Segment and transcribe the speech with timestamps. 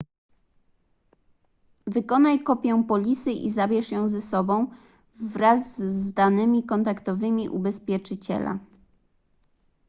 [1.87, 4.67] wykonaj kopię polisy i zabierz ją ze sobą
[5.15, 8.59] wraz z danymi kontaktowymi ubezpieczyciela